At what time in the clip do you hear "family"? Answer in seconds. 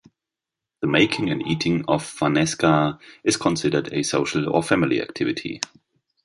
4.63-4.99